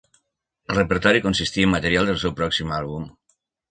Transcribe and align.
El 0.69 0.75
repertori 0.77 1.23
consistia 1.27 1.69
en 1.71 1.75
material 1.77 2.11
del 2.13 2.21
seu 2.27 2.37
pròxim 2.43 2.77
àlbum. 2.83 3.11